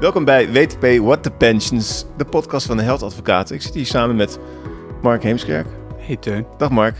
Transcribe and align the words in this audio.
Welkom 0.00 0.24
bij 0.24 0.52
WTP 0.52 1.02
What 1.02 1.22
the 1.22 1.30
Pensions, 1.30 2.06
de 2.16 2.24
podcast 2.24 2.66
van 2.66 2.76
de 2.76 2.82
Held 2.82 3.02
Advocaten. 3.02 3.54
Ik 3.54 3.62
zit 3.62 3.74
hier 3.74 3.86
samen 3.86 4.16
met 4.16 4.38
Mark 5.02 5.22
Heemskerk. 5.22 5.66
Hey 5.96 6.16
Teun. 6.16 6.46
Dag 6.58 6.70
Mark. 6.70 6.96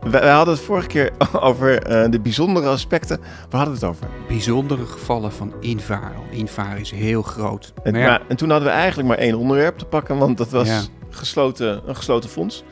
We, 0.00 0.18
hadden 0.18 0.54
het 0.54 0.64
vorige 0.64 0.86
keer 0.86 1.12
over 1.40 1.82
eh, 1.82 2.10
de 2.10 2.20
bijzondere 2.20 2.68
aspecten. 2.68 3.20
Waar 3.20 3.60
hadden 3.60 3.80
we 3.80 3.86
het 3.86 3.96
over? 3.96 4.06
Bijzondere 4.28 4.86
gevallen 4.86 5.32
van 5.32 5.52
invaar. 5.60 6.12
Invaar 6.30 6.80
is 6.80 6.90
heel 6.90 7.22
groot. 7.22 7.72
En, 7.82 7.92
maar 7.92 8.00
ja, 8.00 8.20
en 8.28 8.36
toen 8.36 8.50
hadden 8.50 8.68
we 8.68 8.74
eigenlijk 8.74 9.08
maar 9.08 9.18
één 9.18 9.34
onderwerp 9.34 9.78
te 9.78 9.84
pakken, 9.84 10.18
want 10.18 10.38
dat 10.38 10.50
was 10.50 10.90
gesloten, 11.10 11.82
een 11.86 11.96
gesloten 11.96 12.30
fonds. 12.30 12.64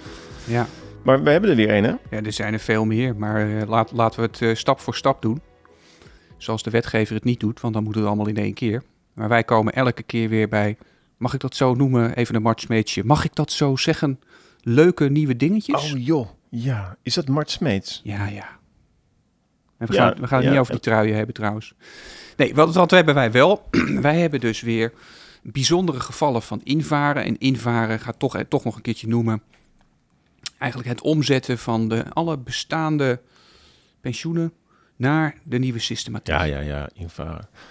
Ja. 0.44 0.66
Maar 1.02 1.22
we 1.22 1.30
hebben 1.30 1.50
er 1.50 1.56
weer 1.56 1.70
één, 1.70 1.84
hè? 1.84 1.94
Ja, 2.10 2.22
er 2.22 2.32
zijn 2.32 2.52
er 2.52 2.58
veel 2.58 2.84
meer, 2.84 3.16
maar 3.16 3.48
uh, 3.48 3.68
laat, 3.68 3.92
laten 3.92 4.20
we 4.20 4.26
het 4.26 4.40
uh, 4.40 4.54
stap 4.54 4.80
voor 4.80 4.94
stap 4.94 5.22
doen. 5.22 5.40
Zoals 6.36 6.62
de 6.62 6.70
wetgever 6.70 7.14
het 7.14 7.24
niet 7.24 7.40
doet, 7.40 7.60
want 7.60 7.74
dan 7.74 7.82
moeten 7.82 8.02
we 8.02 8.08
allemaal 8.08 8.28
in 8.28 8.36
één 8.36 8.54
keer. 8.54 8.82
Maar 9.16 9.28
wij 9.28 9.44
komen 9.44 9.72
elke 9.72 10.02
keer 10.02 10.28
weer 10.28 10.48
bij, 10.48 10.76
mag 11.16 11.34
ik 11.34 11.40
dat 11.40 11.56
zo 11.56 11.74
noemen, 11.74 12.16
even 12.16 12.34
een 12.34 12.42
Mart 12.42 12.60
Smeetje. 12.60 13.04
Mag 13.04 13.24
ik 13.24 13.34
dat 13.34 13.52
zo 13.52 13.76
zeggen? 13.76 14.20
Leuke 14.60 15.08
nieuwe 15.08 15.36
dingetjes? 15.36 15.92
Oh 15.92 16.04
joh, 16.04 16.28
ja. 16.48 16.96
Is 17.02 17.14
dat 17.14 17.28
Mart 17.28 17.50
Smeets? 17.50 18.00
Ja, 18.04 18.26
ja. 18.26 18.48
En 19.78 19.86
we, 19.86 19.92
gaan, 19.92 20.14
we 20.20 20.26
gaan 20.26 20.40
het 20.40 20.50
niet 20.50 20.58
over 20.58 20.72
die 20.72 20.80
truien 20.80 21.16
hebben 21.16 21.34
trouwens. 21.34 21.74
Nee, 22.36 22.54
wat, 22.54 22.74
wat 22.74 22.90
hebben 22.90 23.14
wij 23.14 23.32
wel? 23.32 23.68
wij 24.00 24.20
hebben 24.20 24.40
dus 24.40 24.60
weer 24.60 24.92
bijzondere 25.42 26.00
gevallen 26.00 26.42
van 26.42 26.60
invaren. 26.64 27.24
En 27.24 27.38
invaren 27.38 28.00
gaat 28.00 28.18
toch, 28.18 28.42
toch 28.48 28.64
nog 28.64 28.76
een 28.76 28.82
keertje 28.82 29.08
noemen. 29.08 29.42
Eigenlijk 30.58 30.90
het 30.90 31.00
omzetten 31.00 31.58
van 31.58 31.88
de, 31.88 32.04
alle 32.12 32.38
bestaande 32.38 33.20
pensioenen 34.00 34.52
naar 34.96 35.34
de 35.42 35.58
nieuwe 35.58 35.78
systematiek. 35.78 36.34
Ja, 36.34 36.42
ja, 36.42 36.60
ja, 36.60 36.88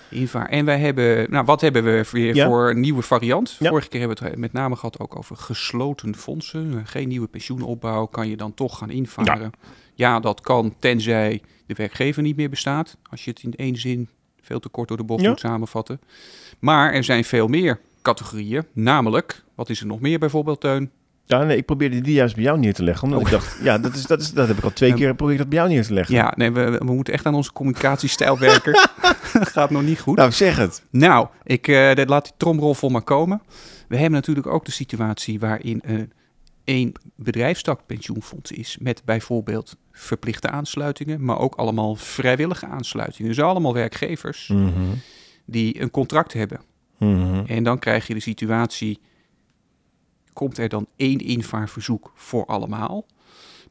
Invaar. 0.09 0.49
En 0.49 0.65
wij 0.65 0.79
hebben, 0.79 1.31
nou, 1.31 1.45
wat 1.45 1.61
hebben 1.61 1.83
we 1.83 2.05
weer 2.11 2.45
voor 2.45 2.69
een 2.69 2.79
nieuwe 2.79 3.01
variant? 3.01 3.57
Vorige 3.59 3.87
keer 3.87 3.99
hebben 3.99 4.17
we 4.17 4.29
het 4.29 4.37
met 4.37 4.53
name 4.53 4.75
gehad 4.75 4.99
ook 4.99 5.17
over 5.17 5.35
gesloten 5.35 6.15
fondsen. 6.15 6.87
Geen 6.87 7.07
nieuwe 7.07 7.27
pensioenopbouw, 7.27 8.05
kan 8.05 8.27
je 8.27 8.37
dan 8.37 8.53
toch 8.53 8.77
gaan 8.77 8.89
invaren? 8.89 9.51
Ja, 9.93 10.19
dat 10.19 10.41
kan, 10.41 10.75
tenzij 10.79 11.41
de 11.65 11.73
werkgever 11.73 12.21
niet 12.21 12.35
meer 12.35 12.49
bestaat. 12.49 12.97
Als 13.09 13.23
je 13.23 13.29
het 13.29 13.43
in 13.43 13.55
één 13.55 13.75
zin 13.75 14.09
veel 14.41 14.59
te 14.59 14.69
kort 14.69 14.87
door 14.87 14.97
de 14.97 15.03
bocht 15.03 15.23
moet 15.23 15.39
samenvatten. 15.39 15.99
Maar 16.59 16.93
er 16.93 17.03
zijn 17.03 17.23
veel 17.23 17.47
meer 17.47 17.79
categorieën. 18.01 18.65
Namelijk, 18.73 19.43
wat 19.55 19.69
is 19.69 19.79
er 19.79 19.85
nog 19.85 19.99
meer 19.99 20.19
bijvoorbeeld, 20.19 20.61
Teun? 20.61 20.91
Ja, 21.27 21.43
nee, 21.43 21.57
ik 21.57 21.65
probeerde 21.65 22.01
die 22.01 22.13
juist 22.13 22.35
bij 22.35 22.43
jou 22.43 22.59
neer 22.59 22.73
te 22.73 22.83
leggen. 22.83 23.03
Omdat 23.03 23.19
ik 23.19 23.25
oh. 23.25 23.31
dacht, 23.31 23.57
ja, 23.63 23.77
dat, 23.77 23.95
is, 23.95 24.05
dat, 24.05 24.21
is, 24.21 24.31
dat 24.31 24.47
heb 24.47 24.57
ik 24.57 24.63
al 24.63 24.73
twee 24.73 24.93
keer 24.93 25.07
geprobeerd 25.07 25.37
dat 25.37 25.49
bij 25.49 25.57
jou 25.57 25.69
neer 25.69 25.83
te 25.83 25.93
leggen. 25.93 26.15
Ja, 26.15 26.33
nee, 26.35 26.51
we, 26.51 26.77
we 26.77 26.93
moeten 26.93 27.13
echt 27.13 27.25
aan 27.25 27.35
onze 27.35 27.53
communicatiestijl 27.53 28.37
werken. 28.37 28.73
Gaat 29.55 29.69
nog 29.69 29.83
niet 29.83 29.99
goed. 29.99 30.17
Nou, 30.17 30.31
zeg 30.31 30.57
het. 30.57 30.83
Nou, 30.89 31.27
ik 31.43 31.67
uh, 31.67 31.91
laat 32.05 32.23
die 32.23 32.33
tromrol 32.37 32.73
voor 32.73 32.91
maar 32.91 33.01
komen. 33.01 33.41
We 33.87 33.95
hebben 33.95 34.11
natuurlijk 34.11 34.47
ook 34.47 34.65
de 34.65 34.71
situatie 34.71 35.39
waarin 35.39 35.81
uh, 35.85 36.01
één 36.63 36.91
bedrijfstak 37.15 37.85
pensioenfonds 37.85 38.51
is. 38.51 38.77
Met 38.79 39.01
bijvoorbeeld 39.05 39.75
verplichte 39.91 40.49
aansluitingen, 40.49 41.23
maar 41.23 41.39
ook 41.39 41.55
allemaal 41.55 41.95
vrijwillige 41.95 42.65
aansluitingen. 42.65 43.31
Dus 43.31 43.41
allemaal 43.41 43.73
werkgevers 43.73 44.47
mhm. 44.47 44.71
die 45.45 45.81
een 45.81 45.91
contract 45.91 46.33
hebben. 46.33 46.61
Mhm. 46.97 47.43
En 47.45 47.63
dan 47.63 47.79
krijg 47.79 48.07
je 48.07 48.13
de 48.13 48.19
situatie 48.19 48.99
komt 50.35 50.57
er 50.57 50.69
dan 50.69 50.87
één 50.95 51.19
invaarverzoek 51.19 52.11
voor 52.15 52.45
allemaal? 52.45 53.05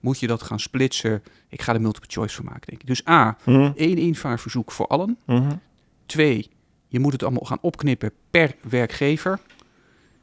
Moet 0.01 0.19
je 0.21 0.27
dat 0.27 0.43
gaan 0.43 0.61
splitsen? 0.61 1.23
Ik 1.49 1.63
ga 1.63 1.75
er 1.75 1.81
multiple 1.81 2.11
choice 2.11 2.35
van 2.35 2.45
maken, 2.45 2.69
denk 2.69 2.81
ik. 2.81 2.87
Dus 2.87 3.09
A, 3.09 3.37
mm. 3.45 3.73
één 3.77 3.99
invaarverzoek 3.99 4.71
voor 4.71 4.87
allen. 4.87 5.19
Mm 5.27 5.61
Twee, 6.07 6.51
je 6.89 7.01
moet 7.01 7.13
het 7.13 7.23
allemaal 7.23 7.45
gaan 7.45 7.59
opknippen 7.61 8.13
per 8.31 8.55
werkgever. 8.69 9.39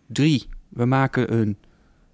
Drie, 0.08 0.48
we 0.70 0.86
maken 0.86 1.34
een 1.34 1.58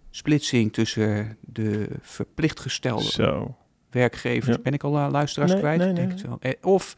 splitsing 0.09 0.73
tussen 0.73 1.37
de 1.41 1.87
verplicht 2.01 2.59
gestelde 2.59 3.03
Zo. 3.03 3.55
werkgevers. 3.89 4.61
Ben 4.61 4.73
ik 4.73 4.83
al 4.83 4.97
uh, 4.97 5.07
luisteraars 5.11 5.55
kwijt? 5.55 5.79
Nee, 5.79 5.93
denk 5.93 6.11
het 6.11 6.21
wel. 6.21 6.37
Eh, 6.39 6.51
of 6.61 6.95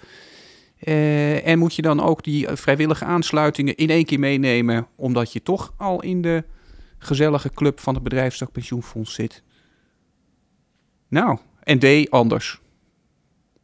uh, 0.83 1.47
en 1.47 1.59
moet 1.59 1.75
je 1.75 1.81
dan 1.81 2.01
ook 2.01 2.23
die 2.23 2.47
vrijwillige 2.47 3.05
aansluitingen 3.05 3.75
in 3.75 3.89
één 3.89 4.05
keer 4.05 4.19
meenemen, 4.19 4.87
omdat 4.95 5.33
je 5.33 5.43
toch 5.43 5.73
al 5.77 6.01
in 6.01 6.21
de 6.21 6.43
gezellige 6.99 7.49
club 7.49 7.79
van 7.79 7.93
het 7.93 8.03
bedrijfstak 8.03 8.51
pensioenfonds 8.51 9.13
zit. 9.13 9.43
Nou, 11.07 11.37
en 11.63 11.79
D 11.79 12.09
anders. 12.09 12.61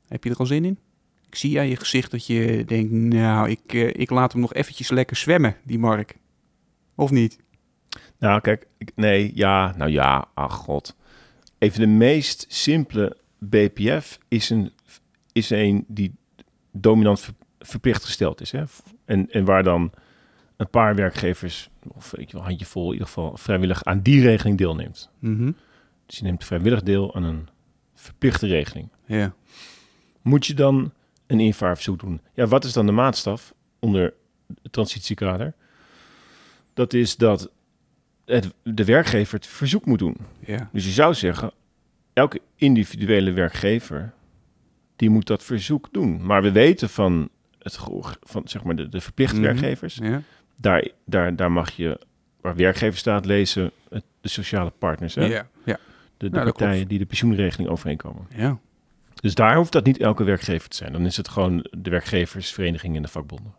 Heb 0.08 0.24
je 0.24 0.30
er 0.30 0.36
al 0.36 0.46
zin 0.46 0.66
in? 0.66 0.80
Ik 1.28 1.36
zie 1.36 1.60
aan 1.60 1.68
je 1.68 1.76
gezicht 1.76 2.12
dat 2.12 2.26
je 2.26 2.64
denkt, 2.66 2.92
nou, 2.92 3.50
ik, 3.50 3.74
uh, 3.74 3.88
ik 3.88 4.10
laat 4.10 4.32
hem 4.32 4.42
nog 4.42 4.54
eventjes 4.54 4.90
lekker 4.90 5.16
zwemmen, 5.16 5.56
die 5.64 5.80
Mark. 5.80 6.18
Of 6.96 7.12
niet? 7.12 7.40
Nou, 8.20 8.42
kijk, 8.42 8.68
ik, 8.78 8.92
nee, 8.96 9.32
ja, 9.34 9.74
nou 9.78 9.92
ja, 9.92 10.28
ach 10.34 10.54
god. 10.54 10.96
Even 11.58 11.80
de 11.80 11.88
meest 11.88 12.46
simpele 12.48 13.18
BPF 13.40 14.20
is 14.28 14.50
een, 14.50 14.72
is 15.32 15.50
een 15.50 15.86
die 15.88 16.16
dominant 16.72 17.30
verplicht 17.60 18.04
gesteld 18.04 18.42
is. 18.42 18.52
Hè? 18.52 18.64
En, 19.06 19.32
en 19.32 19.46
waar 19.46 19.64
dan 19.64 19.92
een 20.58 20.70
paar 20.70 20.96
werkgevers, 20.96 21.70
of 21.88 22.12
weet 22.12 22.32
je 22.32 22.38
wel, 22.38 22.46
handjevol 22.46 22.86
in 22.86 22.92
ieder 22.92 23.08
geval, 23.08 23.38
vrijwillig 23.38 23.84
aan 23.84 24.02
die 24.02 24.22
regeling 24.22 24.58
deelneemt. 24.58 25.10
Mhm. 25.20 25.52
Dus 26.06 26.18
je 26.18 26.24
neemt 26.24 26.46
vrijwillig 26.46 26.84
deel 26.84 27.16
aan 27.16 27.24
een 27.24 27.48
verplichte 27.94 28.48
regeling. 28.48 28.90
Ja. 29.06 29.34
Moet 30.22 30.46
je 30.46 30.54
dan 30.54 30.94
een 31.28 31.40
invaarverzoek 31.40 32.00
doen? 32.00 32.22
Ja, 32.34 32.48
wat 32.48 32.64
is 32.64 32.74
dan 32.74 32.86
de 32.86 32.92
maatstaf 32.92 33.54
onder 33.80 34.14
het 34.62 34.72
transitiekader? 34.72 35.54
Dat 36.74 36.94
is 36.94 37.16
dat 37.16 37.52
het, 38.26 38.54
de 38.64 38.86
werkgever 38.86 39.36
het 39.36 39.48
verzoek 39.48 39.86
moet 39.86 40.00
doen. 40.00 40.18
Ja. 40.40 40.70
Dus 40.72 40.86
je 40.86 40.92
zou 40.92 41.14
zeggen, 41.14 41.52
elke 42.14 42.42
individuele 42.56 43.32
werkgever 43.32 44.14
die 44.96 45.10
moet 45.10 45.28
dat 45.28 45.44
verzoek 45.44 45.88
doen. 45.92 46.26
Maar 46.26 46.42
we 46.42 46.52
weten 46.52 46.90
van 46.90 47.30
het 47.60 47.80
van 48.22 48.42
zeg 48.46 48.64
maar 48.64 48.76
de, 48.76 48.90
de 48.90 49.02
verplichte 49.02 49.36
mhm. 49.36 49.46
werkgevers 49.46 49.96
ja 49.96 50.22
daar, 50.56 50.88
daar, 51.06 51.36
daar 51.36 51.52
mag 51.52 51.72
je, 51.72 52.00
waar 52.42 52.56
werkgever 52.56 52.98
staat, 52.98 53.26
lezen 53.26 53.72
de 54.22 54.30
sociale 54.30 54.70
partners. 54.70 55.16
Hè? 55.16 55.26
Ja, 55.26 55.48
ja. 55.64 55.80
De, 56.18 56.30
de 56.30 56.42
partijen 56.42 56.88
die 56.88 57.00
de 57.00 57.06
pensioenregeling 57.06 57.70
overeenkomen. 57.70 58.28
Ja. 58.36 58.60
Dus 59.16 59.36
daar 59.36 59.56
hoeft 59.56 59.72
dat 59.72 59.86
niet 59.86 60.00
elke 60.00 60.24
werkgever 60.24 60.70
te 60.70 60.76
zijn. 60.76 60.92
Dan 60.92 61.06
is 61.06 61.18
het 61.18 61.28
gewoon 61.28 61.66
de 61.72 61.90
werkgeversvereniging 61.90 62.96
en 62.96 63.02
de 63.02 63.08
vakbonden. 63.08 63.56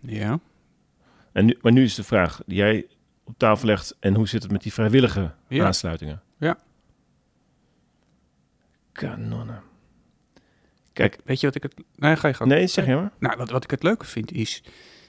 Ja. 0.00 0.40
En 1.32 1.44
nu, 1.44 1.58
maar 1.62 1.72
nu 1.72 1.82
is 1.82 1.94
de 1.94 2.04
vraag 2.04 2.40
die 2.46 2.56
jij 2.56 2.86
op 3.24 3.34
tafel 3.36 3.66
legt... 3.66 3.96
en 4.00 4.14
hoe 4.14 4.28
zit 4.28 4.42
het 4.42 4.52
met 4.52 4.62
die 4.62 4.72
vrijwillige 4.72 5.30
aansluitingen? 5.48 6.22
Ja. 6.38 6.58
Kanonnen. 8.92 9.62
Kijk, 10.92 11.18
weet 11.24 11.40
je 11.40 11.46
wat 11.46 11.54
ik 11.54 11.62
het... 11.62 11.74
Nee, 11.96 12.16
ga 12.16 12.28
je 12.28 12.34
gewoon. 12.34 12.52
Nee, 12.52 12.66
zeg 12.66 12.86
je 12.86 12.94
maar. 12.94 13.12
Nou, 13.18 13.36
wat, 13.36 13.50
wat 13.50 13.64
ik 13.64 13.70
het 13.70 13.82
leuke 13.82 14.06
vind 14.06 14.32
is 14.32 14.62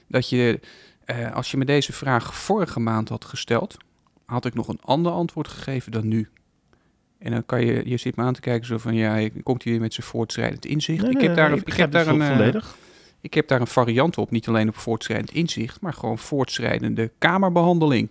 dat 0.08 0.28
je 0.28 0.60
uh, 1.10 1.32
als 1.32 1.50
je 1.50 1.56
me 1.56 1.64
deze 1.64 1.92
vraag 1.92 2.34
vorige 2.34 2.80
maand 2.80 3.08
had 3.08 3.24
gesteld, 3.24 3.76
had 4.24 4.44
ik 4.44 4.54
nog 4.54 4.68
een 4.68 4.80
ander 4.80 5.12
antwoord 5.12 5.48
gegeven 5.48 5.92
dan 5.92 6.08
nu. 6.08 6.28
En 7.18 7.30
dan 7.30 7.46
kan 7.46 7.64
je, 7.66 7.82
je 7.84 7.96
zit 7.96 8.16
me 8.16 8.22
aan 8.22 8.32
te 8.32 8.40
kijken 8.40 8.66
zo 8.66 8.78
van, 8.78 8.94
ja, 8.94 9.28
komt 9.42 9.62
hij 9.62 9.72
weer 9.72 9.80
met 9.80 9.94
zijn 9.94 10.06
voortschrijdend 10.06 10.64
inzicht. 10.64 11.04
ik 11.04 11.20
heb 11.20 11.34
daar, 11.34 11.52
ik 11.52 11.72
heb 11.72 11.92
daar 11.92 12.06
een, 12.06 12.22
eh, 12.22 12.28
volledig. 12.28 12.76
ik 13.20 13.34
heb 13.34 13.48
daar 13.48 13.60
een 13.60 13.66
variant 13.66 14.18
op, 14.18 14.30
niet 14.30 14.48
alleen 14.48 14.68
op 14.68 14.76
voortschrijdend 14.76 15.32
inzicht, 15.32 15.80
maar 15.80 15.92
gewoon 15.92 16.18
voortschrijdende 16.18 17.10
kamerbehandeling. 17.18 18.08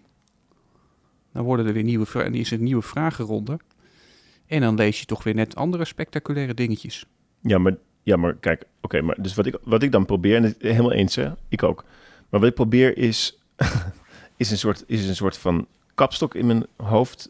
Dan 1.34 1.44
worden 1.44 1.68
er 1.68 1.74
weer 1.74 1.84
nieuwe, 1.84 2.24
en 2.24 2.36
is 2.36 2.52
een 2.52 2.64
nieuwe 2.64 2.82
vragenronde. 2.82 3.60
En 4.48 4.62
dan 4.62 4.76
lees 4.76 5.00
je 5.00 5.06
toch 5.06 5.24
weer 5.24 5.36
net 5.36 5.56
andere 5.56 5.86
spectaculaire 5.86 6.54
dingetjes. 6.54 7.06
Ja, 7.40 7.58
maar, 7.58 7.76
ja, 8.04 8.16
maar 8.16 8.36
kijk, 8.36 8.64
oké, 8.82 9.02
maar 9.02 9.16
dus 9.22 9.36
wat 9.36 9.46
ik, 9.46 9.58
wat 9.64 9.84
ik 9.84 9.92
dan 9.92 10.06
probeer, 10.06 10.36
en 10.36 10.44
het, 10.44 10.56
helemaal 10.60 10.92
eens, 10.92 11.16
hè, 11.16 11.32
ik 11.48 11.64
ook. 11.64 11.86
Maar 12.30 12.40
wat 12.40 12.50
ik 12.50 12.56
probeer 12.56 12.98
is, 12.98 13.40
is, 14.38 14.52
een, 14.52 14.58
soort, 14.58 14.84
is 14.88 15.08
een 15.08 15.16
soort 15.16 15.38
van 15.38 15.68
kapstok 15.96 16.36
in 16.36 16.46
mijn 16.46 16.66
hoofd 16.78 17.30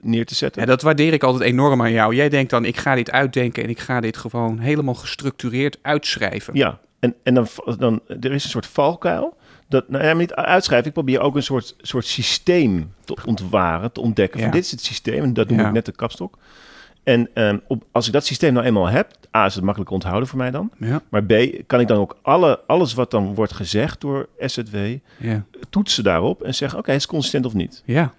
neer 0.00 0.26
te 0.26 0.34
zetten. 0.34 0.62
Ja, 0.62 0.68
dat 0.68 0.82
waardeer 0.82 1.12
ik 1.12 1.22
altijd 1.22 1.50
enorm 1.50 1.82
aan 1.82 1.92
jou. 1.92 2.14
Jij 2.14 2.28
denkt 2.28 2.50
dan, 2.50 2.64
ik 2.64 2.76
ga 2.76 2.94
dit 2.94 3.10
uitdenken 3.10 3.62
en 3.62 3.68
ik 3.68 3.78
ga 3.78 4.00
dit 4.00 4.16
gewoon 4.16 4.58
helemaal 4.58 4.94
gestructureerd 4.94 5.78
uitschrijven. 5.82 6.54
Ja, 6.54 6.80
en, 6.98 7.14
en 7.22 7.34
dan, 7.34 7.46
dan 7.78 8.00
er 8.20 8.32
is 8.32 8.44
een 8.44 8.50
soort 8.50 8.66
valkuil. 8.66 9.36
Dat, 9.68 9.88
nou 9.88 10.04
ja, 10.04 10.12
niet 10.12 10.34
uitschrijven, 10.34 10.86
ik 10.86 10.92
probeer 10.92 11.20
ook 11.20 11.36
een 11.36 11.42
soort, 11.42 11.74
soort 11.78 12.04
systeem 12.04 12.92
te 13.04 13.16
ontwaren, 13.24 13.92
te 13.92 14.00
ontdekken. 14.00 14.40
Van 14.40 14.50
dit 14.50 14.64
is 14.64 14.70
het 14.70 14.80
systeem 14.80 15.22
en 15.22 15.32
dat 15.32 15.48
noem 15.48 15.60
ik 15.60 15.72
net 15.72 15.84
de 15.84 15.92
kapstok. 15.92 16.38
En 17.06 17.30
um, 17.34 17.60
op, 17.66 17.84
als 17.92 18.06
ik 18.06 18.12
dat 18.12 18.24
systeem 18.26 18.52
nou 18.52 18.66
eenmaal 18.66 18.86
heb, 18.86 19.10
A, 19.36 19.44
is 19.46 19.54
het 19.54 19.64
makkelijk 19.64 19.90
onthouden 19.90 20.28
voor 20.28 20.38
mij 20.38 20.50
dan. 20.50 20.70
Ja. 20.78 21.02
Maar 21.08 21.24
B, 21.24 21.32
kan 21.66 21.80
ik 21.80 21.88
dan 21.88 21.98
ook 21.98 22.18
alle, 22.22 22.60
alles 22.66 22.94
wat 22.94 23.10
dan 23.10 23.34
wordt 23.34 23.52
gezegd 23.52 24.00
door 24.00 24.28
SZW 24.38 24.76
ja. 25.18 25.44
toetsen 25.70 26.04
daarop 26.04 26.42
en 26.42 26.54
zeggen, 26.54 26.78
oké, 26.78 26.86
okay, 26.88 27.00
is 27.00 27.06
consistent 27.06 27.46
of 27.46 27.54
niet? 27.54 27.82
Ja. 27.84 28.14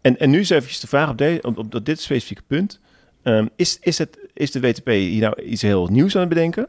En, 0.00 0.18
en 0.18 0.30
nu 0.30 0.40
is 0.40 0.50
even 0.50 0.80
de 0.80 0.86
vraag 0.86 1.10
op, 1.10 1.18
de, 1.18 1.38
op, 1.42 1.58
op 1.58 1.84
dit 1.84 2.00
specifieke 2.00 2.42
punt. 2.46 2.80
Um, 3.22 3.48
is, 3.56 3.78
is, 3.80 3.98
het, 3.98 4.18
is 4.32 4.50
de 4.50 4.60
WTP 4.60 4.88
hier 4.88 5.20
nou 5.20 5.42
iets 5.42 5.62
heel 5.62 5.86
nieuws 5.86 6.14
aan 6.14 6.20
het 6.20 6.28
bedenken? 6.28 6.68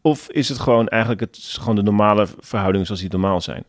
Of 0.00 0.28
is 0.30 0.48
het 0.48 0.58
gewoon 0.58 0.88
eigenlijk 0.88 1.20
het, 1.20 1.38
gewoon 1.60 1.76
de 1.76 1.82
normale 1.82 2.26
verhoudingen 2.40 2.86
zoals 2.86 3.00
die 3.00 3.10
normaal 3.10 3.40
zijn? 3.40 3.64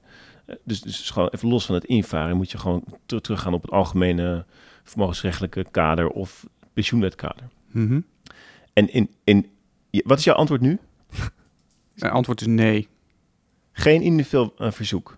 Eh, 0.45 0.55
Dus, 0.63 0.81
dus 0.81 1.09
gewoon 1.09 1.29
even 1.31 1.49
los 1.49 1.65
van 1.65 1.75
het 1.75 1.85
invaren 1.85 2.37
moet 2.37 2.51
je 2.51 2.57
gewoon 2.57 2.83
ter- 3.05 3.21
teruggaan 3.21 3.53
op 3.53 3.61
het 3.61 3.71
algemene 3.71 4.45
vermogensrechtelijke 4.83 5.65
kader 5.71 6.09
of 6.09 6.45
pensioenwetkader. 6.73 7.47
Mhm. 7.71 7.99
En 8.73 8.93
in, 8.93 9.09
in, 9.23 9.49
wat 9.91 10.17
is 10.17 10.23
jouw 10.23 10.35
antwoord 10.35 10.61
nu? 10.61 10.79
Mijn 11.95 12.11
antwoord 12.11 12.41
is 12.41 12.47
nee. 12.47 12.87
Geen 13.71 14.01
individueel 14.01 14.53
eh, 14.57 14.71
verzoek. 14.71 15.17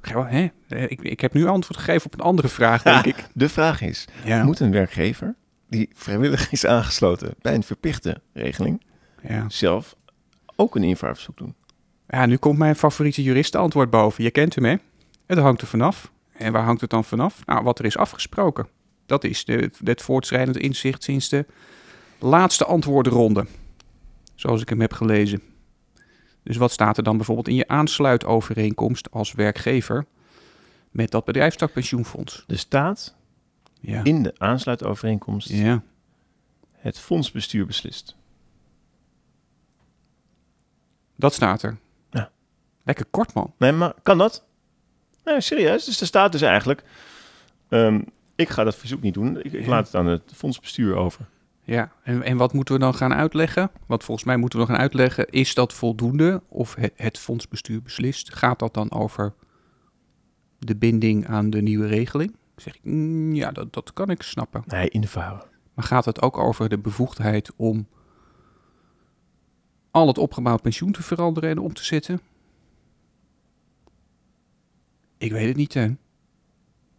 Hè? 0.00 0.48
Eh, 0.68 0.82
Ik, 0.82 1.00
ik 1.02 1.20
heb 1.20 1.32
nu 1.34 1.46
antwoord 1.46 1.78
gegeven 1.78 2.06
op 2.06 2.14
een 2.14 2.24
andere 2.24 2.48
vraag, 2.48 2.82
denk 2.82 3.04
ik. 3.04 3.26
De 3.34 3.48
vraag 3.48 3.80
is, 3.80 4.04
Ja. 4.24 4.44
moet 4.44 4.60
een 4.60 4.70
werkgever 4.70 5.34
die 5.68 5.90
vrijwillig 5.94 6.50
is 6.52 6.66
aangesloten 6.66 7.34
bij 7.40 7.54
een 7.54 7.62
verplichte 7.62 8.20
regeling 8.32 8.82
Ja. 9.22 9.48
zelf 9.48 9.96
ook 10.56 10.76
een 10.76 10.84
invaarverzoek 10.84 11.36
doen? 11.36 11.54
ja, 12.08 12.26
nu 12.26 12.36
komt 12.36 12.58
mijn 12.58 12.76
favoriete 12.76 13.22
juristenantwoord 13.22 13.90
boven. 13.90 14.24
Je 14.24 14.30
kent 14.30 14.54
hem, 14.54 14.64
hè? 14.64 14.76
Het 15.26 15.38
hangt 15.38 15.60
er 15.60 15.66
vanaf. 15.66 16.12
En 16.32 16.52
waar 16.52 16.64
hangt 16.64 16.80
het 16.80 16.90
dan 16.90 17.04
vanaf? 17.04 17.46
Nou, 17.46 17.62
wat 17.64 17.78
er 17.78 17.84
is 17.84 17.96
afgesproken. 17.96 18.66
Dat 19.10 19.24
is 19.24 19.44
de, 19.44 19.70
het 19.84 20.02
voortschrijdend 20.02 20.56
inzicht 20.56 21.02
sinds 21.02 21.28
de 21.28 21.46
laatste 22.18 22.64
antwoordenronde. 22.64 23.46
Zoals 24.34 24.62
ik 24.62 24.68
hem 24.68 24.80
heb 24.80 24.92
gelezen. 24.92 25.42
Dus 26.42 26.56
wat 26.56 26.70
staat 26.72 26.96
er 26.96 27.02
dan 27.02 27.16
bijvoorbeeld 27.16 27.48
in 27.48 27.54
je 27.54 27.68
aansluitovereenkomst 27.68 29.10
als 29.10 29.32
werkgever 29.32 30.06
met 30.90 31.10
dat 31.10 31.24
bedrijfstakpensioenfonds? 31.24 32.44
Er 32.48 32.58
staat 32.58 33.14
Ja. 33.80 34.04
in 34.04 34.22
de 34.22 34.34
aansluitovereenkomst 34.38 35.48
Ja. 35.48 35.82
het 36.72 36.98
fondsbestuur 36.98 37.66
beslist. 37.66 38.16
Dat 41.16 41.34
staat 41.34 41.62
er. 41.62 41.76
Ja. 42.10 42.30
Lekker 42.84 43.04
kort, 43.10 43.34
man. 43.34 43.52
Nee, 43.58 43.72
maar 43.72 43.94
kan 44.02 44.18
dat? 44.18 44.44
Nee, 45.24 45.40
serieus. 45.40 45.84
Dus 45.84 46.00
er 46.00 46.06
staat 46.06 46.32
dus 46.32 46.42
eigenlijk... 46.42 46.82
ehm, 47.68 48.02
ik 48.40 48.48
ga 48.48 48.64
dat 48.64 48.76
verzoek 48.76 49.02
niet 49.02 49.14
doen. 49.14 49.42
Ik, 49.42 49.66
laat 49.66 49.86
het 49.86 49.94
aan 49.94 50.06
het 50.06 50.32
fondsbestuur 50.34 50.96
over. 50.96 51.28
Ja, 51.62 51.92
en, 52.02 52.22
en 52.22 52.36
wat 52.36 52.52
moeten 52.52 52.74
we 52.74 52.80
dan 52.80 52.94
gaan 52.94 53.14
uitleggen? 53.14 53.70
Want 53.86 54.04
volgens 54.04 54.26
mij 54.26 54.36
moeten 54.36 54.58
we 54.58 54.64
nog 54.64 54.74
gaan 54.74 54.82
uitleggen, 54.82 55.26
is 55.28 55.54
dat 55.54 55.72
voldoende? 55.72 56.42
Of 56.48 56.74
het, 56.74 56.92
het 56.96 57.18
fondsbestuur 57.18 57.82
beslist? 57.82 58.34
Gaat 58.34 58.58
dat 58.58 58.74
dan 58.74 58.92
over 58.92 59.34
de 60.58 60.76
binding 60.76 61.26
aan 61.26 61.50
de 61.50 61.62
nieuwe 61.62 61.86
regeling? 61.86 62.30
Dan 62.30 62.64
zeg 62.64 62.74
ik, 62.74 62.84
mm, 62.84 63.34
ja, 63.34 63.50
dat, 63.50 63.72
dat 63.72 63.92
kan 63.92 64.10
ik 64.10 64.22
snappen. 64.22 64.62
Nee, 64.66 64.88
invouwen. 64.88 65.42
Maar 65.74 65.84
gaat 65.84 66.04
het 66.04 66.22
ook 66.22 66.38
over 66.38 66.68
de 66.68 66.78
bevoegdheid 66.78 67.52
om 67.56 67.88
al 69.90 70.06
het 70.06 70.18
opgebouwd 70.18 70.62
pensioen 70.62 70.92
te 70.92 71.02
veranderen 71.02 71.50
en 71.50 71.58
om 71.58 71.74
te 71.74 71.84
zetten? 71.84 72.20
Ik 75.18 75.32
weet 75.32 75.48
het 75.48 75.56
niet, 75.56 75.70
Teun. 75.70 75.98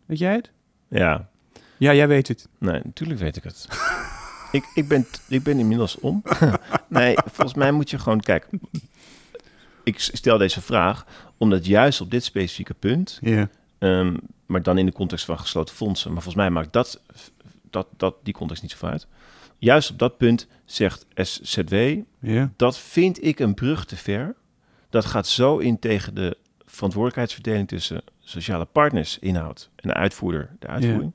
Weet 0.05 0.19
jij 0.19 0.33
het? 0.33 0.51
Ja, 0.87 1.30
Ja, 1.81 1.93
jij 1.93 2.07
weet 2.07 2.27
het. 2.27 2.47
nee, 2.57 2.81
natuurlijk 2.83 3.19
weet 3.19 3.35
ik 3.35 3.43
het. 3.43 3.67
ik, 4.57 4.71
ik, 4.73 4.87
ben, 4.87 5.05
ik 5.27 5.43
ben 5.43 5.59
inmiddels 5.59 5.99
om. 5.99 6.23
nee, 6.87 7.15
volgens 7.25 7.53
mij 7.53 7.71
moet 7.71 7.89
je 7.89 7.99
gewoon... 7.99 8.19
Kijk, 8.19 8.47
ik 9.83 9.99
stel 9.99 10.37
deze 10.37 10.61
vraag 10.61 11.05
omdat 11.37 11.65
juist 11.65 12.01
op 12.01 12.11
dit 12.11 12.23
specifieke 12.23 12.73
punt... 12.73 13.17
Ja. 13.21 13.49
Ehm, 13.77 14.17
maar 14.45 14.63
dan 14.63 14.77
in 14.77 14.85
de 14.85 14.91
context 14.91 15.25
van 15.25 15.39
gesloten 15.39 15.75
fondsen. 15.75 16.13
Maar 16.13 16.21
volgens 16.21 16.43
mij 16.43 16.51
maakt 16.53 16.73
dat, 16.73 17.01
dat, 17.69 17.87
dat 17.97 18.15
die 18.23 18.33
context 18.33 18.61
niet 18.61 18.71
zo 18.71 18.85
uit. 18.85 19.07
Juist 19.57 19.91
op 19.91 19.99
dat 19.99 20.17
punt 20.17 20.47
zegt 20.65 21.05
SZW, 21.15 21.97
Ja. 22.19 22.51
dat 22.55 22.79
vind 22.79 23.23
ik 23.23 23.39
een 23.39 23.53
brug 23.53 23.85
te 23.85 23.95
ver. 23.97 24.35
Dat 24.89 25.05
gaat 25.05 25.27
zo 25.27 25.57
in 25.57 25.79
tegen 25.79 26.15
de 26.15 26.37
verantwoordelijkheidsverdeling 26.65 27.67
tussen 27.67 28.01
sociale 28.19 28.65
partners, 28.65 29.19
inhoud 29.19 29.69
en 29.75 29.87
de 29.87 29.93
uitvoerder, 29.95 30.49
de 30.59 30.67
uitvoering. 30.67 31.11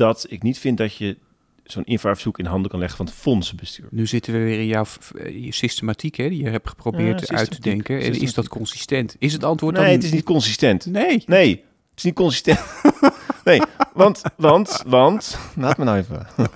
Dat 0.00 0.26
ik 0.28 0.42
niet 0.42 0.58
vind 0.58 0.78
dat 0.78 0.94
je 0.94 1.16
zo'n 1.64 1.84
invaarverzoek 1.84 2.38
in 2.38 2.44
handen 2.44 2.70
kan 2.70 2.78
leggen 2.78 2.96
van 2.96 3.06
het 3.06 3.14
fondsenbestuur. 3.14 3.86
Nu 3.90 4.06
zitten 4.06 4.32
we 4.32 4.38
weer 4.38 4.58
in 4.58 4.66
jouw 4.66 4.84
eh, 5.16 5.44
je 5.44 5.52
systematiek, 5.52 6.16
hè, 6.16 6.28
die 6.28 6.42
je 6.42 6.50
hebt 6.50 6.68
geprobeerd 6.68 7.28
Ja, 7.28 7.36
uit 7.36 7.50
te 7.50 7.60
denken. 7.60 8.00
En 8.00 8.20
is 8.20 8.34
dat 8.34 8.48
consistent? 8.48 9.16
Is 9.18 9.32
het 9.32 9.44
antwoord 9.44 9.74
Nee, 9.74 9.84
dan... 9.84 9.92
het 9.92 10.04
is 10.04 10.12
niet 10.12 10.24
consistent. 10.24 10.86
Nee. 10.86 11.22
Nee, 11.26 11.50
het 11.90 11.98
is 11.98 12.02
niet 12.02 12.14
consistent. 12.14 12.60
nee, 13.44 13.60
want, 13.94 14.22
want, 14.36 14.82
want, 14.86 15.38
laat 15.56 15.78
me 15.78 15.84
nou 15.84 15.98
even. 15.98 16.26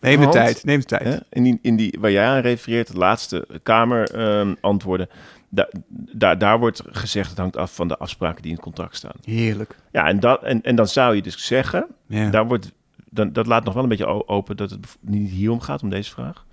Neem 0.00 0.20
de 0.20 0.28
tijd, 0.28 0.64
neem 0.64 0.78
de 0.78 0.86
tijd. 0.86 1.02
Hè? 1.02 1.16
In, 1.30 1.42
die, 1.42 1.58
in 1.62 1.76
die, 1.76 1.96
waar 2.00 2.10
jij 2.10 2.26
aan 2.26 2.40
refereert, 2.40 2.92
de 2.92 2.98
laatste 2.98 3.46
Kamer 3.62 4.10
ehm, 4.10 4.54
antwoorden, 4.60 5.08
da, 5.54 5.68
daar 6.12 6.38
daar 6.38 6.58
wordt 6.58 6.82
gezegd, 6.86 7.28
het 7.30 7.38
hangt 7.38 7.56
af 7.56 7.74
van 7.74 7.88
de 7.88 7.96
afspraken 7.98 8.42
die 8.42 8.50
in 8.50 8.56
het 8.56 8.64
contract 8.64 8.96
staan. 8.96 9.14
Heerlijk. 9.24 9.76
Ja, 9.92 10.06
en, 10.06 10.20
dat, 10.20 10.42
en, 10.42 10.62
en 10.62 10.76
dan 10.76 10.88
zou 10.88 11.14
je 11.14 11.22
dus 11.22 11.46
zeggen, 11.46 11.86
Ja. 12.06 12.30
daar 12.30 12.46
wordt, 12.46 12.72
dan, 13.10 13.32
dat 13.32 13.46
laat 13.46 13.64
nog 13.64 13.74
wel 13.74 13.82
een 13.82 13.88
beetje 13.88 14.28
open 14.28 14.56
dat 14.56 14.70
het 14.70 14.96
niet 15.00 15.30
hierom 15.30 15.60
gaat, 15.60 15.82
om 15.82 15.88
deze 15.90 16.10
vraag. 16.10 16.44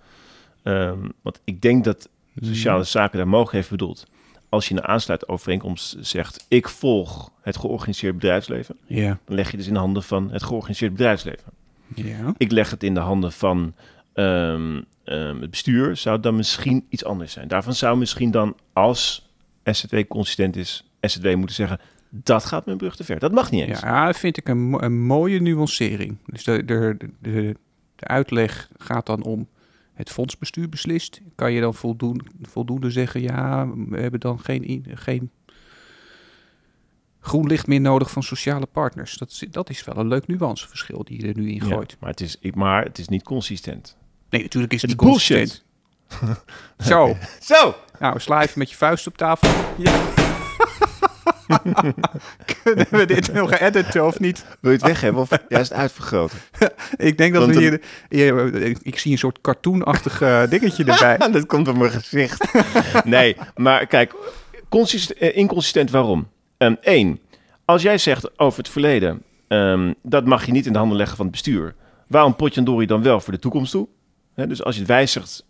Ehm, 0.64 1.00
want 1.22 1.40
ik 1.44 1.62
denk 1.62 1.84
dat 1.84 2.10
sociale 2.42 2.84
zaken 2.84 3.18
daar 3.18 3.28
mogelijk 3.28 3.54
heeft 3.56 3.70
bedoeld. 3.70 4.06
Als 4.50 4.68
je 4.68 4.72
in 4.76 4.78
een 4.80 4.88
aansluitovereenkomst 4.88 5.96
zegt, 6.00 6.46
ik 6.48 6.70
volg 6.70 7.32
het 7.42 7.58
georganiseerd 7.58 8.14
bedrijfsleven, 8.16 8.78
Ja. 8.86 9.18
dan 9.26 9.36
leg 9.36 9.52
je 9.52 9.58
dus 9.58 9.68
in 9.68 9.74
de 9.74 9.80
handen 9.80 10.04
van 10.04 10.32
het 10.32 10.44
georganiseerd 10.44 10.92
bedrijfsleven. 10.92 11.52
Ja. 11.96 12.34
Ik 12.38 12.52
leg 12.52 12.70
het 12.70 12.84
in 12.84 12.94
de 12.94 13.00
handen 13.00 13.32
van 13.32 13.74
ehm, 14.14 14.82
ehm, 15.04 15.42
het 15.42 15.50
bestuur. 15.50 15.96
Zou 15.96 16.20
dan 16.20 16.36
misschien 16.36 16.86
iets 16.90 17.06
anders 17.06 17.32
zijn? 17.34 17.48
Daarvan 17.48 17.74
zou 17.74 17.98
misschien 17.98 18.32
dan, 18.32 18.56
als 18.74 19.30
SZW 19.64 20.00
consistent 20.08 20.56
is, 20.56 20.92
SZW 21.02 21.36
moeten 21.36 21.56
zeggen... 21.56 21.80
dat 22.10 22.46
gaat 22.46 22.66
mijn 22.66 22.78
brug 22.78 22.96
te 22.96 23.04
ver. 23.04 23.20
Dat 23.20 23.32
mag 23.32 23.52
niet 23.52 23.68
eens. 23.68 23.80
Ja, 23.80 24.06
dat 24.06 24.18
vind 24.18 24.38
ik 24.38 24.48
een, 24.50 24.62
mo- 24.70 24.80
een 24.82 25.02
mooie 25.02 25.40
nuancering. 25.42 26.18
Dus 26.26 26.44
de, 26.44 26.66
de, 26.66 26.98
de, 27.20 27.56
de 27.96 28.08
uitleg 28.08 28.70
gaat 28.78 29.06
dan 29.06 29.24
om 29.24 29.48
het 29.94 30.10
fondsbestuur 30.10 30.70
beslist. 30.70 31.22
Kan 31.36 31.52
je 31.54 31.62
dan 31.62 31.74
voldoen, 31.74 32.22
voldoende 32.42 32.92
zeggen, 32.92 33.22
ja, 33.22 33.70
we 33.88 34.00
hebben 34.00 34.20
dan 34.20 34.40
geen, 34.40 34.86
geen 34.94 35.30
groen 37.20 37.48
licht 37.48 37.68
meer 37.68 37.82
nodig 37.82 38.12
van 38.12 38.24
sociale 38.24 38.66
partners. 38.66 39.18
Dat 39.18 39.30
is, 39.30 39.46
dat 39.52 39.70
is 39.70 39.84
wel 39.84 39.98
een 39.98 40.08
leuk 40.08 40.28
nuanceverschil 40.28 41.04
die 41.04 41.22
je 41.22 41.28
er 41.28 41.38
nu 41.38 41.50
in 41.50 41.56
Ja, 41.56 41.66
gooit. 41.66 41.98
maar, 42.00 42.10
het 42.10 42.22
is, 42.22 42.38
maar 42.54 42.84
het 42.84 42.98
is 42.98 43.08
niet 43.08 43.24
consistent. 43.24 43.98
Nee, 44.32 44.42
natuurlijk 44.42 44.74
is 44.74 44.82
het 44.82 44.90
niet 44.92 45.00
bullshit. 45.00 45.38
consistent. 46.20 46.44
Zo, 46.78 47.18
Zo! 47.56 47.76
nou, 48.00 48.20
sla 48.20 48.42
even 48.42 48.60
met 48.60 48.70
je 48.70 48.76
vuist 48.76 49.08
op 49.08 49.18
tafel. 49.18 49.50
Ja. 49.78 49.92
Kunnen 52.64 52.88
we 52.90 53.06
dit 53.06 53.34
nog 53.34 53.52
editen 53.54 54.06
of 54.06 54.20
niet? 54.20 54.46
Wil 54.60 54.72
je 54.72 54.78
het 54.78 54.88
weg 54.88 55.02
hebben 55.02 55.22
of 55.22 55.30
juist 55.50 55.74
uitvergroten? 55.74 56.38
Ik 56.98 57.18
denk 57.18 57.34
dat 57.34 57.44
Want 57.44 57.56
we 57.56 57.62
hier, 57.62 57.82
hier- 58.10 58.78
Ik 58.82 59.00
zie 59.00 59.12
een 59.12 59.18
soort 59.18 59.42
cartoonachtig 59.42 60.22
eh, 60.22 60.48
dingetje 60.50 60.84
erbij. 60.84 61.32
dat 61.32 61.46
komt 61.46 61.68
op 61.68 61.78
mijn 61.78 61.92
gezicht. 61.92 62.48
nee, 63.06 63.38
maar 63.56 63.86
kijk, 63.88 64.14
eh, 65.20 65.38
inconsistent 65.38 65.92
waarom? 65.92 66.28
Eén, 66.82 67.20
als 67.66 67.82
jij 67.82 67.98
zegt 67.98 68.40
over 68.40 68.60
het 68.60 68.70
verleden, 68.70 69.24
ehm, 69.48 69.94
dat 70.04 70.26
mag 70.26 70.46
je 70.46 70.52
niet 70.52 70.66
in 70.66 70.72
de 70.72 70.80
handen 70.80 70.98
leggen 70.98 71.16
van 71.16 71.26
het 71.26 71.34
bestuur. 71.36 71.76
Waarom 72.08 72.36
potjandori 72.36 72.86
dan 72.86 73.04
wel 73.04 73.20
voor 73.22 73.34
de 73.34 73.40
toekomst 73.40 73.72
toe? 73.72 73.88
Hè, 74.34 74.48
dus 74.48 74.64
als 74.64 74.74
je 74.76 74.82
het 74.82 74.90
wijzigt 74.90 75.46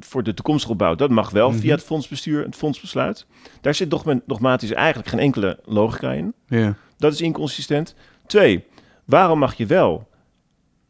voor 0.00 0.22
de 0.22 0.34
toekomstige 0.34 0.72
opbouw, 0.72 0.94
dat 0.94 1.10
mag 1.10 1.30
wel 1.30 1.50
Mhm. 1.50 1.58
via 1.58 1.74
het 1.74 1.82
fondsbestuur, 1.84 2.44
het 2.44 2.56
fondsbesluit. 2.56 3.26
Daar 3.60 3.74
zit 3.74 3.90
dogma- 3.90 4.20
dogmatisch 4.26 4.72
eigenlijk 4.72 5.08
geen 5.08 5.18
enkele 5.18 5.58
logica 5.64 6.12
in. 6.12 6.34
Ja. 6.46 6.74
Dat 6.98 7.12
is 7.12 7.20
inconsistent. 7.20 7.94
Twee, 8.26 8.64
waarom 9.04 9.38
mag 9.38 9.54
je 9.54 9.66
wel 9.66 10.08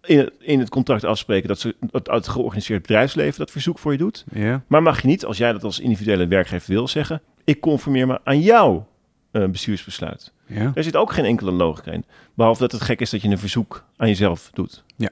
in 0.02 0.18
het, 0.18 0.32
in 0.38 0.58
het 0.58 0.68
contract 0.68 1.04
afspreken 1.04 1.48
dat, 1.48 1.60
ze, 1.60 1.74
dat 1.80 2.06
het 2.06 2.28
georganiseerd 2.28 2.82
bedrijfsleven 2.82 3.38
dat 3.38 3.50
verzoek 3.50 3.78
voor 3.78 3.92
je 3.92 3.98
doet? 3.98 4.24
Ja. 4.32 4.62
Maar 4.66 4.82
mag 4.82 5.00
je 5.02 5.06
niet, 5.08 5.24
als 5.24 5.36
jij 5.36 5.52
dat 5.52 5.64
als 5.64 5.80
individuele 5.80 6.26
werkgever 6.26 6.72
wil 6.72 6.88
zeggen, 6.88 7.22
ik 7.44 7.60
conformeer 7.60 8.06
me 8.06 8.20
aan 8.24 8.40
jouw 8.40 8.86
eh, 9.30 9.44
bestuursbesluit. 9.46 10.32
Ja. 10.46 10.70
Daar 10.74 10.84
zit 10.84 10.96
ook 10.96 11.12
geen 11.12 11.24
enkele 11.24 11.50
logica 11.52 11.90
in. 11.92 12.04
Behalve 12.34 12.60
dat 12.60 12.72
het 12.72 12.80
gek 12.80 13.00
is 13.00 13.10
dat 13.10 13.22
je 13.22 13.28
een 13.28 13.38
verzoek 13.38 13.84
aan 13.96 14.08
jezelf 14.08 14.50
doet. 14.54 14.84
Ja. 14.96 15.08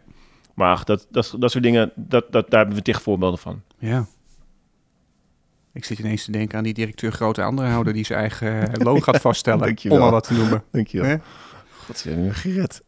Maar 0.54 0.70
ach, 0.72 0.84
dat, 0.84 1.06
dat, 1.10 1.34
dat 1.38 1.50
soort 1.50 1.64
dingen, 1.64 1.92
dat, 1.94 2.32
dat, 2.32 2.50
daar 2.50 2.58
hebben 2.60 2.76
we 2.78 2.82
tig 2.84 3.02
voorbeelden 3.02 3.38
van. 3.38 3.62
Ja. 3.78 4.06
Ik 5.72 5.84
zit 5.84 5.98
ineens 5.98 6.24
te 6.24 6.30
denken 6.32 6.58
aan 6.58 6.64
die 6.64 6.74
directeur 6.74 7.12
grote 7.12 7.42
aandeelhouder 7.42 7.92
die 7.92 8.04
zijn 8.04 8.18
eigen 8.18 8.48
eh, 8.72 8.84
loon 8.84 9.02
gaat 9.02 9.20
vaststellen. 9.20 9.76
Om 9.88 9.98
maar 9.98 10.10
wat 10.10 10.26
te 10.26 10.34
noemen. 10.34 10.64
Dankjewel. 10.70 11.08
Hè? 11.08 11.16
God, 11.84 11.98
ze 11.98 12.08
hebben 12.08 12.26
me 12.26 12.34
gered. 12.34 12.82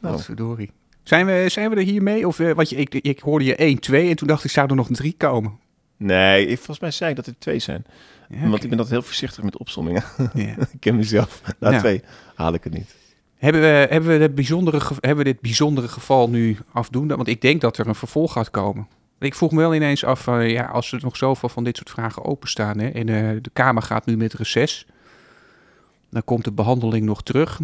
Nou. 0.00 0.14
Wat 0.14 0.24
verdorie. 0.24 0.70
Zijn 1.02 1.26
we, 1.26 1.44
zijn 1.48 1.70
we 1.70 1.76
er 1.76 1.82
hier 1.82 2.02
mee? 2.02 2.26
Of, 2.26 2.38
eh, 2.40 2.52
want 2.52 2.68
je, 2.68 2.76
ik, 2.76 2.94
ik 2.94 3.18
hoorde 3.20 3.44
je 3.44 3.54
1, 3.56 3.78
2 3.78 4.08
en 4.10 4.16
toen 4.16 4.28
dacht 4.28 4.44
ik, 4.44 4.50
zou 4.50 4.68
er 4.68 4.76
nog 4.76 4.88
een 4.88 4.94
3 4.94 5.14
komen? 5.16 5.58
Nee, 5.96 6.46
ik, 6.46 6.56
volgens 6.56 6.80
mij 6.80 6.90
zei 6.90 7.10
ik 7.10 7.16
dat 7.16 7.26
er 7.26 7.38
twee 7.38 7.58
zijn. 7.58 7.84
Ja, 8.28 8.48
Want 8.48 8.62
ik 8.62 8.68
ben 8.68 8.78
dat 8.78 8.88
heel 8.88 9.02
voorzichtig 9.02 9.44
met 9.44 9.58
opsommingen. 9.58 10.02
Ja. 10.34 10.54
ik 10.72 10.80
ken 10.80 10.96
mezelf. 10.96 11.42
Na 11.58 11.70
Ja. 11.70 11.78
twee 11.78 12.02
haal 12.34 12.54
ik 12.54 12.64
het 12.64 12.72
niet. 12.72 12.94
Hebben 13.38 13.60
we, 13.60 13.66
hebben, 13.66 14.10
we 14.10 14.18
dit 14.18 14.34
bijzondere, 14.34 14.80
hebben 15.00 15.24
we 15.24 15.32
dit 15.32 15.40
bijzondere 15.40 15.88
geval 15.88 16.28
nu 16.28 16.56
afdoende? 16.72 17.16
Want 17.16 17.28
ik 17.28 17.40
denk 17.40 17.60
dat 17.60 17.78
er 17.78 17.86
een 17.86 17.94
vervolg 17.94 18.32
gaat 18.32 18.50
komen. 18.50 18.88
Ik 19.18 19.34
vroeg 19.34 19.50
me 19.50 19.58
wel 19.58 19.74
ineens 19.74 20.04
af, 20.04 20.26
uh, 20.26 20.50
ja, 20.50 20.64
als 20.64 20.92
er 20.92 21.00
nog 21.02 21.16
zoveel 21.16 21.48
van 21.48 21.64
dit 21.64 21.76
soort 21.76 21.90
vragen 21.90 22.24
openstaan... 22.24 22.78
Hè, 22.78 22.88
en 22.88 23.06
uh, 23.06 23.42
de 23.42 23.50
Kamer 23.52 23.82
gaat 23.82 24.06
nu 24.06 24.16
met 24.16 24.32
reces... 24.32 24.86
dan 26.10 26.24
komt 26.24 26.44
de 26.44 26.52
behandeling 26.52 27.06
nog 27.06 27.22
terug. 27.22 27.60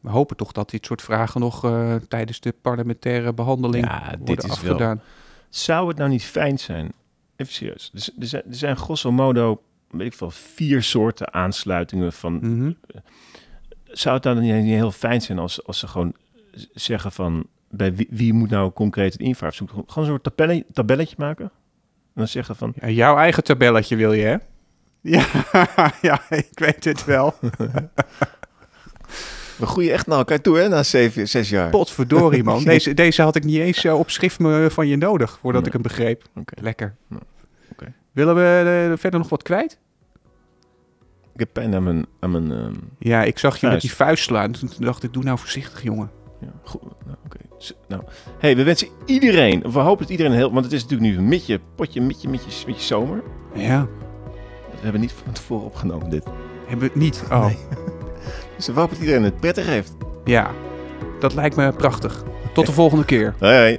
We 0.00 0.10
hopen 0.10 0.36
toch 0.36 0.52
dat 0.52 0.70
dit 0.70 0.86
soort 0.86 1.02
vragen 1.02 1.40
nog 1.40 1.64
uh, 1.64 1.94
tijdens 2.08 2.40
de 2.40 2.54
parlementaire 2.62 3.32
behandeling 3.32 3.84
Ja, 3.84 4.04
worden 4.04 4.24
dit 4.24 4.44
is 4.44 4.50
afgedaan. 4.50 4.96
wel... 4.96 5.04
Zou 5.48 5.88
het 5.88 5.96
nou 5.96 6.10
niet 6.10 6.24
fijn 6.24 6.58
zijn, 6.58 6.92
even 7.36 7.52
serieus, 7.52 7.90
er, 7.94 8.08
er 8.18 8.26
zijn, 8.26 8.42
er 8.48 8.54
zijn 8.54 8.76
grosso 8.76 9.12
modo, 9.12 9.62
weet 9.90 10.06
ik 10.06 10.14
veel, 10.14 10.30
vier 10.30 10.82
soorten 10.82 11.32
aansluitingen 11.32 12.12
van... 12.12 12.34
Mhm. 12.34 12.72
Zou 13.92 14.14
het 14.14 14.22
dan 14.22 14.38
niet 14.38 14.52
heel 14.64 14.90
fijn 14.90 15.20
zijn 15.22 15.38
als, 15.38 15.66
als 15.66 15.78
ze 15.78 15.86
gewoon 15.86 16.14
zeggen 16.72 17.12
van, 17.12 17.46
bij 17.70 17.94
wie, 17.94 18.06
wie 18.10 18.32
moet 18.32 18.50
nou 18.50 18.70
concreet 18.72 19.12
het 19.12 19.22
invaart 19.22 19.54
zoeken? 19.54 19.76
Gewoon 19.86 20.04
een 20.04 20.10
soort 20.10 20.22
tabelle, 20.22 20.64
tabelletje 20.72 21.14
maken? 21.18 21.44
En 21.44 21.50
dan 22.14 22.28
zeggen 22.28 22.56
van, 22.56 22.72
Ja, 22.80 22.88
jouw 22.88 23.16
eigen 23.16 23.44
tabelletje 23.44 23.96
wil 23.96 24.12
je, 24.12 24.22
hè? 24.24 24.36
Ja, 25.00 25.26
ja, 26.02 26.20
ik 26.30 26.48
weet 26.58 26.84
het 26.84 27.04
wel. 27.04 27.34
we 29.58 29.66
groeien 29.66 29.92
echt 29.92 30.06
naar 30.06 30.18
elkaar 30.18 30.40
toe 30.40 30.58
hè, 30.58 30.68
na 30.68 30.82
zeven, 30.82 31.28
zes 31.28 31.48
jaar. 31.48 31.70
Potverdorie, 31.70 32.42
man. 32.44 32.64
Deze, 32.74 32.94
deze 32.94 33.22
had 33.22 33.36
ik 33.36 33.44
niet 33.44 33.58
eens 33.60 33.84
eh, 33.84 33.98
op 33.98 34.10
schrift 34.10 34.38
me- 34.38 34.68
van 34.70 34.88
je 34.88 34.96
nodig, 34.96 35.38
voordat 35.40 35.60
Nee. 35.60 35.66
ik 35.66 35.72
hem 35.72 35.82
begreep. 35.82 36.24
Oké. 36.36 36.62
Lekker. 36.62 36.94
Ja, 37.10 37.16
oké. 37.72 37.92
Willen 38.12 38.34
we 38.34 38.88
eh, 38.90 38.98
verder 38.98 39.20
nog 39.20 39.28
wat 39.28 39.42
kwijt? 39.42 39.78
Heb 41.42 41.52
pijn 41.52 41.74
aan 41.74 41.82
mijn... 41.82 42.06
Aan 42.20 42.30
mijn 42.30 42.52
ehm, 42.52 42.74
Ja, 42.98 43.22
ik 43.22 43.38
zag 43.38 43.56
je 43.60 43.66
met 43.66 43.80
die 43.80 43.94
vuist 43.94 44.24
slaan. 44.24 44.50
Toen 44.52 44.70
dacht 44.78 45.02
ik, 45.02 45.12
doe 45.12 45.22
nou 45.22 45.38
voorzichtig, 45.38 45.82
jongen. 45.82 46.10
Ja, 46.40 46.48
goed. 46.62 46.80
Nou, 46.82 47.16
oké. 47.24 47.36
Nou, 47.88 48.02
hey, 48.38 48.56
we 48.56 48.62
wensen 48.62 48.88
iedereen, 49.06 49.64
of 49.64 49.72
we 49.72 49.78
hopen 49.78 50.00
dat 50.02 50.10
iedereen 50.10 50.32
heel, 50.32 50.52
want 50.52 50.64
het 50.64 50.74
is 50.74 50.82
natuurlijk 50.82 51.10
nu 51.10 51.16
een 51.18 51.28
mitje, 51.28 51.60
potje, 51.76 52.00
mitje, 52.00 52.28
mitje, 52.28 52.66
mitje 52.66 52.82
zomer. 52.86 53.22
Ja, 53.54 53.86
We 54.70 54.78
hebben 54.80 55.00
niet 55.00 55.12
van 55.24 55.32
tevoren 55.32 55.64
opgenomen 55.64 56.10
dit. 56.10 56.24
hebben 56.66 56.78
we 56.78 56.84
het 56.84 56.94
niet. 57.02 57.24
Oh, 57.30 57.46
Nee. 57.46 57.56
Dus 58.56 58.66
we 58.66 58.72
hopen 58.72 58.90
dat 58.94 58.98
iedereen 59.04 59.22
het 59.24 59.40
prettig 59.40 59.66
heeft. 59.66 59.92
ja. 60.24 60.50
Dat 61.20 61.34
lijkt 61.34 61.56
me 61.56 61.72
prachtig. 61.72 62.22
Tot 62.54 62.66
de 62.66 62.72
volgende 62.72 63.04
keer. 63.04 63.34
Hoi, 63.38 63.56
hoi. 63.56 63.78